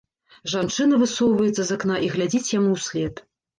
Жанчына 0.53 0.99
высоўваецца 1.03 1.63
з 1.69 1.79
акна 1.81 2.01
і 2.09 2.11
глядзіць 2.17 2.53
яму 2.59 2.75
ўслед. 2.81 3.25